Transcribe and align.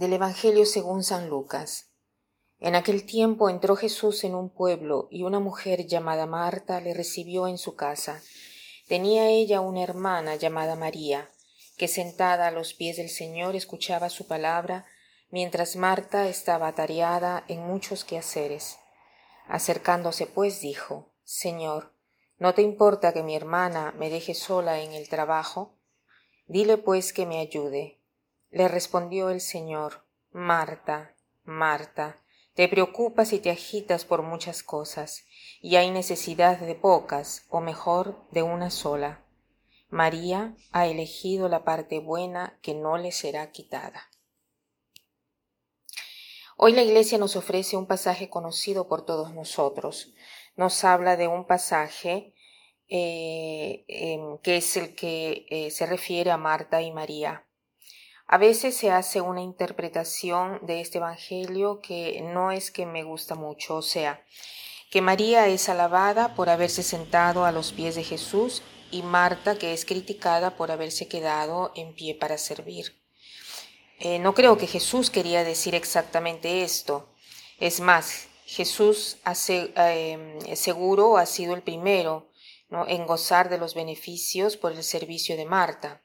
Del 0.00 0.14
Evangelio 0.14 0.64
según 0.64 1.04
San 1.04 1.28
Lucas. 1.28 1.90
En 2.58 2.74
aquel 2.74 3.04
tiempo 3.04 3.50
entró 3.50 3.76
Jesús 3.76 4.24
en 4.24 4.34
un 4.34 4.48
pueblo 4.48 5.08
y 5.10 5.24
una 5.24 5.40
mujer 5.40 5.86
llamada 5.86 6.24
Marta 6.24 6.80
le 6.80 6.94
recibió 6.94 7.46
en 7.46 7.58
su 7.58 7.76
casa. 7.76 8.22
Tenía 8.88 9.28
ella 9.28 9.60
una 9.60 9.82
hermana 9.82 10.36
llamada 10.36 10.74
María, 10.74 11.28
que 11.76 11.86
sentada 11.86 12.46
a 12.46 12.50
los 12.50 12.72
pies 12.72 12.96
del 12.96 13.10
Señor 13.10 13.54
escuchaba 13.56 14.08
su 14.08 14.26
palabra, 14.26 14.86
mientras 15.28 15.76
Marta 15.76 16.28
estaba 16.28 16.68
atareada 16.68 17.44
en 17.48 17.60
muchos 17.60 18.06
quehaceres. 18.06 18.78
Acercándose 19.48 20.24
pues 20.24 20.62
dijo, 20.62 21.12
Señor, 21.24 21.92
¿no 22.38 22.54
te 22.54 22.62
importa 22.62 23.12
que 23.12 23.22
mi 23.22 23.36
hermana 23.36 23.92
me 23.98 24.08
deje 24.08 24.32
sola 24.32 24.80
en 24.80 24.92
el 24.92 25.10
trabajo? 25.10 25.74
Dile 26.46 26.78
pues 26.78 27.12
que 27.12 27.26
me 27.26 27.38
ayude. 27.38 27.99
Le 28.50 28.68
respondió 28.68 29.30
el 29.30 29.40
Señor, 29.40 30.04
Marta, 30.32 31.14
Marta, 31.44 32.16
te 32.54 32.68
preocupas 32.68 33.32
y 33.32 33.38
te 33.38 33.50
agitas 33.50 34.04
por 34.04 34.22
muchas 34.22 34.62
cosas, 34.62 35.24
y 35.60 35.76
hay 35.76 35.90
necesidad 35.90 36.58
de 36.58 36.74
pocas, 36.74 37.46
o 37.48 37.60
mejor, 37.60 38.26
de 38.32 38.42
una 38.42 38.70
sola. 38.70 39.24
María 39.88 40.54
ha 40.72 40.86
elegido 40.86 41.48
la 41.48 41.64
parte 41.64 42.00
buena 42.00 42.58
que 42.62 42.74
no 42.74 42.98
le 42.98 43.12
será 43.12 43.50
quitada. 43.50 44.10
Hoy 46.56 46.72
la 46.72 46.82
Iglesia 46.82 47.18
nos 47.18 47.36
ofrece 47.36 47.76
un 47.76 47.86
pasaje 47.86 48.28
conocido 48.28 48.86
por 48.86 49.06
todos 49.06 49.32
nosotros. 49.32 50.12
Nos 50.56 50.84
habla 50.84 51.16
de 51.16 51.26
un 51.26 51.46
pasaje 51.46 52.34
eh, 52.88 53.84
em, 53.88 54.38
que 54.38 54.58
es 54.58 54.76
el 54.76 54.94
que 54.94 55.46
eh, 55.48 55.70
se 55.70 55.86
refiere 55.86 56.30
a 56.30 56.36
Marta 56.36 56.82
y 56.82 56.92
María. 56.92 57.46
A 58.32 58.38
veces 58.38 58.76
se 58.76 58.92
hace 58.92 59.20
una 59.20 59.42
interpretación 59.42 60.60
de 60.64 60.80
este 60.80 60.98
Evangelio 60.98 61.80
que 61.80 62.20
no 62.22 62.52
es 62.52 62.70
que 62.70 62.86
me 62.86 63.02
gusta 63.02 63.34
mucho, 63.34 63.74
o 63.74 63.82
sea, 63.82 64.24
que 64.88 65.02
María 65.02 65.48
es 65.48 65.68
alabada 65.68 66.36
por 66.36 66.48
haberse 66.48 66.84
sentado 66.84 67.44
a 67.44 67.50
los 67.50 67.72
pies 67.72 67.96
de 67.96 68.04
Jesús 68.04 68.62
y 68.92 69.02
Marta 69.02 69.58
que 69.58 69.72
es 69.72 69.84
criticada 69.84 70.56
por 70.56 70.70
haberse 70.70 71.08
quedado 71.08 71.72
en 71.74 71.92
pie 71.92 72.14
para 72.14 72.38
servir. 72.38 72.94
Eh, 73.98 74.20
no 74.20 74.32
creo 74.32 74.56
que 74.56 74.68
Jesús 74.68 75.10
quería 75.10 75.42
decir 75.42 75.74
exactamente 75.74 76.62
esto. 76.62 77.08
Es 77.58 77.80
más, 77.80 78.28
Jesús 78.46 79.16
eh, 79.48 80.38
seguro 80.54 81.16
ha 81.18 81.26
sido 81.26 81.52
el 81.52 81.62
primero 81.62 82.30
en 82.86 83.06
gozar 83.08 83.48
de 83.48 83.58
los 83.58 83.74
beneficios 83.74 84.56
por 84.56 84.70
el 84.70 84.84
servicio 84.84 85.36
de 85.36 85.46
Marta. 85.46 86.00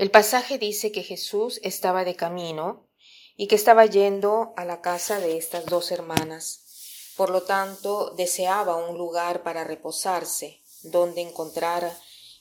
El 0.00 0.10
pasaje 0.10 0.56
dice 0.56 0.92
que 0.92 1.02
Jesús 1.02 1.60
estaba 1.62 2.06
de 2.06 2.16
camino 2.16 2.88
y 3.36 3.48
que 3.48 3.54
estaba 3.54 3.84
yendo 3.84 4.54
a 4.56 4.64
la 4.64 4.80
casa 4.80 5.20
de 5.20 5.36
estas 5.36 5.66
dos 5.66 5.92
hermanas. 5.92 7.12
Por 7.18 7.28
lo 7.28 7.42
tanto, 7.42 8.14
deseaba 8.16 8.76
un 8.76 8.96
lugar 8.96 9.42
para 9.42 9.62
reposarse, 9.62 10.62
donde 10.84 11.20
encontrar 11.20 11.94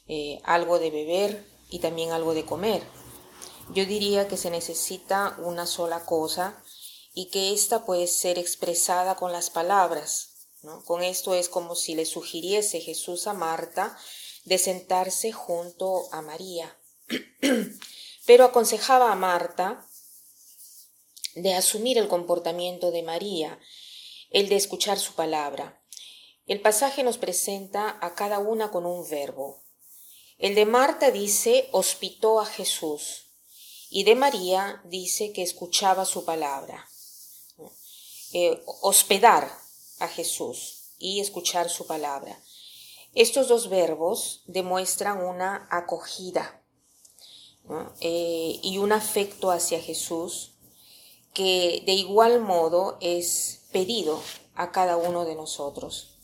eh, 0.08 0.40
algo 0.46 0.80
de 0.80 0.90
beber 0.90 1.46
y 1.70 1.80
también 1.80 2.12
algo 2.12 2.34
de 2.34 2.46
comer. 2.46 2.82
Yo 3.74 3.86
diría 3.86 4.30
que 4.30 4.38
se 4.38 4.52
necesita 4.52 5.36
una 5.40 5.66
sola 5.66 6.06
cosa 6.06 6.64
y 7.14 7.26
que 7.26 7.52
ésta 7.52 7.84
puede 7.86 8.08
ser 8.08 8.40
expresada 8.40 9.16
con 9.16 9.34
las 9.34 9.50
palabras. 9.50 10.48
Con 10.86 11.04
esto 11.04 11.34
es 11.34 11.50
como 11.50 11.76
si 11.76 11.94
le 11.94 12.06
sugiriese 12.06 12.80
Jesús 12.80 13.28
a 13.28 13.34
Marta 13.34 13.98
de 14.46 14.58
sentarse 14.58 15.34
junto 15.34 16.08
a 16.14 16.22
María. 16.22 16.74
Pero 18.26 18.46
aconsejaba 18.46 19.12
a 19.12 19.16
Marta 19.16 19.86
de 21.36 21.54
asumir 21.54 21.98
el 21.98 22.08
comportamiento 22.08 22.92
de 22.92 23.04
María, 23.04 23.60
el 24.30 24.50
de 24.50 24.56
escuchar 24.56 25.00
su 25.00 25.14
palabra. 25.14 25.82
El 26.46 26.62
pasaje 26.62 27.04
nos 27.04 27.18
presenta 27.18 27.98
a 28.02 28.16
cada 28.16 28.40
una 28.40 28.72
con 28.72 28.86
un 28.86 29.08
verbo. 29.10 29.64
El 30.38 30.56
de 30.56 30.66
Marta 30.66 31.12
dice 31.12 31.70
hospitó 31.72 32.40
a 32.40 32.46
Jesús 32.46 33.26
y 33.90 34.04
de 34.04 34.16
María 34.16 34.82
dice 34.86 35.34
que 35.34 35.44
escuchaba 35.44 36.06
su 36.06 36.26
palabra. 36.26 36.88
Eh, 38.32 38.62
hospedar 38.82 39.52
a 40.00 40.08
Jesús 40.08 40.94
y 41.00 41.20
escuchar 41.20 41.70
su 41.70 41.88
palabra. 41.88 42.40
Estos 43.16 43.48
dos 43.48 43.70
verbos 43.70 44.44
demuestran 44.46 45.26
una 45.26 45.68
acogida, 45.72 46.62
eh, 48.02 48.60
y 48.62 48.78
un 48.80 48.92
afecto 48.92 49.52
hacia 49.52 49.80
Jesús 49.80 50.54
que 51.34 51.84
de 51.86 51.94
igual 51.94 52.42
modo 52.42 52.98
es 53.02 53.62
pedido 53.72 54.20
a 54.56 54.72
cada 54.72 54.98
uno 54.98 55.26
de 55.26 55.36
nosotros. 55.36 56.16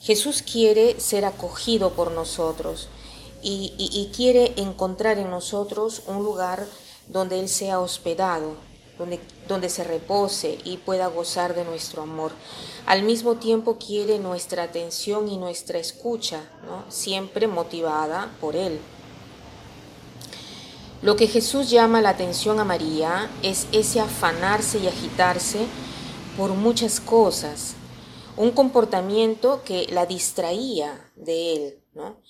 Jesús 0.00 0.42
quiere 0.42 1.00
ser 1.00 1.24
acogido 1.24 1.94
por 1.94 2.10
nosotros 2.10 2.88
y, 3.42 4.10
quiere 4.14 4.54
encontrar 4.56 5.18
en 5.18 5.30
nosotros 5.30 6.02
un 6.06 6.22
lugar 6.22 6.66
donde 7.08 7.40
Él 7.40 7.48
sea 7.48 7.78
hospedado, 7.78 8.54
donde, 8.98 9.20
donde, 9.48 9.68
se 9.68 9.84
repose 9.84 10.58
y 10.64 10.78
pueda 10.78 11.08
gozar 11.08 11.54
de 11.54 11.64
nuestro 11.64 12.02
amor. 12.02 12.32
Al 12.86 13.02
mismo 13.02 13.36
tiempo 13.36 13.76
quiere 13.78 14.18
nuestra 14.18 14.62
atención 14.62 15.28
y 15.28 15.36
nuestra 15.36 15.78
escucha, 15.78 16.50
siempre 16.88 17.46
motivada 17.46 18.34
por 18.40 18.56
Él. 18.56 18.80
Lo 21.04 21.16
que 21.16 21.26
Jesús 21.26 21.68
llama 21.68 22.00
la 22.00 22.08
atención 22.08 22.60
a 22.60 22.64
María 22.64 23.30
es 23.42 23.66
ese 23.72 24.00
afanarse 24.00 24.78
y 24.78 24.86
agitarse 24.86 25.66
por 26.38 26.52
muchas 26.52 26.98
cosas, 26.98 27.74
un 28.38 28.52
comportamiento 28.52 29.62
que 29.64 29.86
la 29.90 30.06
distraía 30.06 31.12
de 31.14 31.52
él, 31.52 31.84
¿no? 31.92 32.22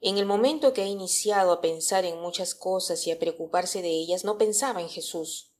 En 0.00 0.16
el 0.16 0.26
momento 0.26 0.72
que 0.72 0.82
ha 0.82 0.86
iniciado 0.86 1.50
a 1.50 1.60
pensar 1.60 2.04
en 2.04 2.20
muchas 2.20 2.54
cosas 2.54 3.04
y 3.08 3.10
a 3.10 3.18
preocuparse 3.18 3.82
de 3.82 3.90
ellas, 3.90 4.22
no 4.22 4.38
pensaba 4.38 4.80
en 4.80 4.88
Jesús. 4.88 5.50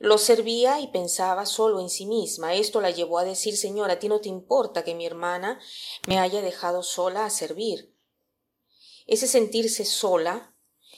Lo 0.00 0.18
servía 0.18 0.80
y 0.80 0.88
pensaba 0.88 1.46
solo 1.46 1.78
en 1.78 1.90
sí 1.90 2.06
misma. 2.06 2.54
Esto 2.54 2.80
la 2.80 2.90
llevó 2.90 3.20
a 3.20 3.24
decir, 3.24 3.56
Señor, 3.56 3.92
a 3.92 4.00
ti 4.00 4.08
no 4.08 4.20
te 4.20 4.28
importa 4.28 4.82
que 4.82 4.96
mi 4.96 5.06
hermana 5.06 5.60
me 6.08 6.18
haya 6.18 6.42
dejado 6.42 6.82
sola 6.82 7.24
a 7.24 7.30
servir. 7.30 7.94
Ese 9.06 9.28
sentirse 9.28 9.84
sola 9.84 10.53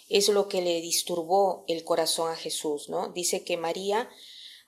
es 0.09 0.29
lo 0.29 0.49
que 0.49 0.63
le 0.63 0.81
disturbó 0.81 1.65
el 1.69 1.85
corazón 1.85 2.31
a 2.31 2.37
Jesús, 2.37 2.89
¿no? 2.89 3.09
Dice 3.09 3.45
que 3.45 3.57
María 3.57 4.09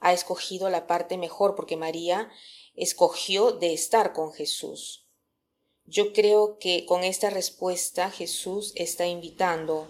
ha 0.01 0.13
escogido 0.13 0.71
la 0.71 0.87
parte 0.87 1.17
mejor 1.17 1.55
porque 1.55 1.77
María 1.77 2.31
escogió 2.75 3.53
de 3.53 3.73
estar 3.73 4.13
con 4.13 4.33
Jesús. 4.33 5.07
Yo 5.85 6.13
creo 6.13 6.59
que 6.59 6.85
con 6.87 7.03
esta 7.03 7.31
respuesta 7.31 8.11
Jesús 8.11 8.73
está 8.77 9.07
invitando 9.07 9.89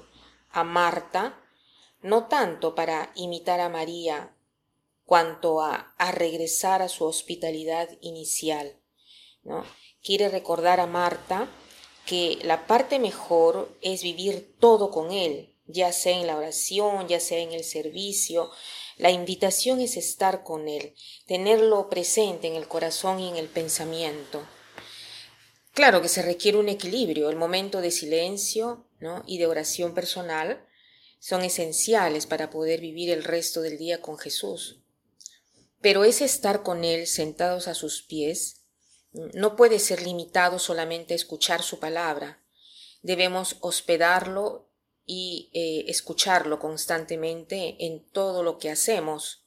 a 0.50 0.64
Marta 0.64 1.42
no 2.02 2.28
tanto 2.28 2.74
para 2.74 3.12
imitar 3.16 3.60
a 3.60 3.68
María, 3.68 4.34
cuanto 5.04 5.62
a, 5.62 5.94
a 5.96 6.12
regresar 6.12 6.82
a 6.82 6.88
su 6.88 7.04
hospitalidad 7.04 7.88
inicial. 8.00 8.78
¿no? 9.42 9.64
Quiere 10.02 10.28
recordar 10.28 10.80
a 10.80 10.86
Marta 10.86 11.48
que 12.08 12.38
la 12.42 12.66
parte 12.66 12.98
mejor 12.98 13.70
es 13.82 14.02
vivir 14.02 14.56
todo 14.58 14.90
con 14.90 15.12
Él, 15.12 15.54
ya 15.66 15.92
sea 15.92 16.18
en 16.18 16.26
la 16.26 16.38
oración, 16.38 17.06
ya 17.06 17.20
sea 17.20 17.40
en 17.40 17.52
el 17.52 17.64
servicio. 17.64 18.50
La 18.96 19.10
invitación 19.10 19.82
es 19.82 19.98
estar 19.98 20.42
con 20.42 20.68
Él, 20.68 20.94
tenerlo 21.26 21.90
presente 21.90 22.46
en 22.46 22.54
el 22.54 22.66
corazón 22.66 23.20
y 23.20 23.28
en 23.28 23.36
el 23.36 23.48
pensamiento. 23.48 24.40
Claro 25.74 26.00
que 26.00 26.08
se 26.08 26.22
requiere 26.22 26.56
un 26.56 26.70
equilibrio, 26.70 27.28
el 27.28 27.36
momento 27.36 27.82
de 27.82 27.90
silencio 27.90 28.86
y 29.26 29.36
de 29.36 29.46
oración 29.46 29.92
personal 29.92 30.66
son 31.20 31.42
esenciales 31.44 32.24
para 32.24 32.48
poder 32.48 32.80
vivir 32.80 33.10
el 33.10 33.22
resto 33.22 33.60
del 33.60 33.76
día 33.76 34.00
con 34.00 34.16
Jesús. 34.16 34.80
Pero 35.82 36.04
ese 36.04 36.24
estar 36.24 36.62
con 36.62 36.84
Él 36.84 37.06
sentados 37.06 37.68
a 37.68 37.74
sus 37.74 38.00
pies 38.00 38.62
no 39.12 39.56
puede 39.56 39.78
ser 39.78 40.02
limitado 40.02 40.58
solamente 40.58 41.14
a 41.14 41.16
escuchar 41.16 41.62
su 41.62 41.78
palabra. 41.78 42.42
Debemos 43.02 43.56
hospedarlo 43.60 44.68
y 45.04 45.50
eh, 45.54 45.90
escucharlo 45.90 46.58
constantemente 46.58 47.76
en 47.86 48.04
todo 48.10 48.42
lo 48.42 48.58
que 48.58 48.70
hacemos. 48.70 49.44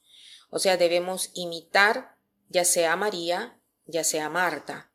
O 0.50 0.58
sea, 0.58 0.76
debemos 0.76 1.30
imitar 1.34 2.16
ya 2.52 2.64
sea 2.64 2.96
María, 2.96 3.58
ya 3.86 4.04
sea 4.04 4.28
Marta. 4.28 4.92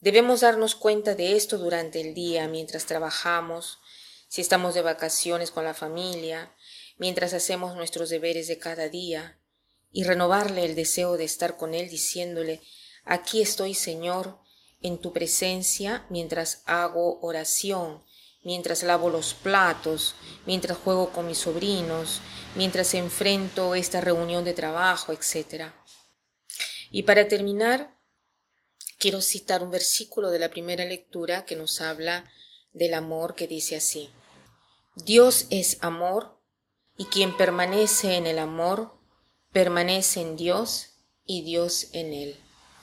Debemos 0.00 0.40
darnos 0.40 0.74
cuenta 0.74 1.14
de 1.14 1.36
esto 1.36 1.58
durante 1.58 2.00
el 2.00 2.14
día, 2.14 2.48
mientras 2.48 2.86
trabajamos, 2.86 3.78
si 4.26 4.40
estamos 4.40 4.74
de 4.74 4.82
vacaciones 4.82 5.50
con 5.50 5.64
la 5.64 5.74
familia, 5.74 6.54
mientras 6.96 7.34
hacemos 7.34 7.76
nuestros 7.76 8.08
deberes 8.08 8.48
de 8.48 8.58
cada 8.58 8.88
día, 8.88 9.38
y 9.92 10.04
renovarle 10.04 10.64
el 10.64 10.74
deseo 10.74 11.18
de 11.18 11.24
estar 11.24 11.56
con 11.58 11.74
Él 11.74 11.90
diciéndole, 11.90 12.62
Aquí 13.04 13.42
estoy, 13.42 13.74
Señor, 13.74 14.38
en 14.80 14.98
tu 14.98 15.12
presencia 15.12 16.06
mientras 16.08 16.62
hago 16.66 17.20
oración, 17.20 18.02
mientras 18.44 18.82
lavo 18.82 19.10
los 19.10 19.34
platos, 19.34 20.14
mientras 20.46 20.78
juego 20.78 21.10
con 21.10 21.26
mis 21.26 21.38
sobrinos, 21.38 22.20
mientras 22.54 22.94
enfrento 22.94 23.74
esta 23.74 24.00
reunión 24.00 24.44
de 24.44 24.54
trabajo, 24.54 25.12
etc. 25.12 25.72
Y 26.90 27.04
para 27.04 27.28
terminar, 27.28 27.98
quiero 28.98 29.20
citar 29.20 29.62
un 29.62 29.70
versículo 29.70 30.30
de 30.30 30.38
la 30.38 30.50
primera 30.50 30.84
lectura 30.84 31.44
que 31.44 31.56
nos 31.56 31.80
habla 31.80 32.30
del 32.72 32.94
amor 32.94 33.34
que 33.34 33.46
dice 33.46 33.76
así. 33.76 34.10
Dios 34.94 35.46
es 35.50 35.78
amor 35.80 36.38
y 36.96 37.06
quien 37.06 37.36
permanece 37.36 38.16
en 38.16 38.26
el 38.26 38.38
amor, 38.38 38.92
permanece 39.52 40.20
en 40.20 40.36
Dios 40.36 40.98
y 41.24 41.42
Dios 41.42 41.88
en 41.92 42.12
él. 42.12 42.41